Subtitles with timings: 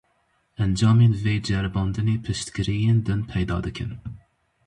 [0.65, 3.91] Encamên vê ceribandinê piştgiriyên din peyda dikin.